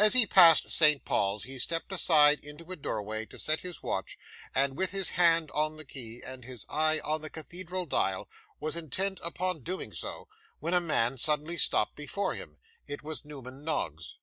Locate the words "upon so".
9.22-9.60